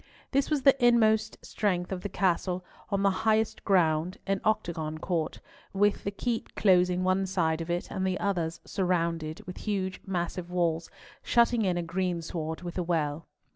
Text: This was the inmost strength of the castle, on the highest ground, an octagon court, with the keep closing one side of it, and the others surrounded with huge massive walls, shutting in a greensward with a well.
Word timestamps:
This 0.31 0.49
was 0.49 0.63
the 0.63 0.75
inmost 0.83 1.37
strength 1.45 1.91
of 1.91 2.01
the 2.01 2.09
castle, 2.09 2.65
on 2.89 3.03
the 3.03 3.11
highest 3.21 3.63
ground, 3.63 4.17
an 4.25 4.41
octagon 4.43 4.97
court, 4.97 5.39
with 5.73 6.03
the 6.03 6.09
keep 6.09 6.55
closing 6.55 7.03
one 7.03 7.27
side 7.27 7.61
of 7.61 7.69
it, 7.69 7.91
and 7.91 8.03
the 8.07 8.19
others 8.19 8.61
surrounded 8.65 9.45
with 9.45 9.57
huge 9.57 10.01
massive 10.07 10.49
walls, 10.49 10.89
shutting 11.21 11.65
in 11.65 11.77
a 11.77 11.83
greensward 11.83 12.63
with 12.63 12.79
a 12.79 12.83
well. 12.83 13.27